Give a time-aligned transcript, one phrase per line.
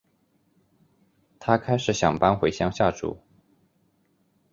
[1.37, 3.19] 她开始想搬回乡下住